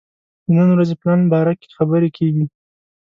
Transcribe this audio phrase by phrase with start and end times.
[0.45, 2.45] د نن ورځې پلان باره کې خبرې کېږي.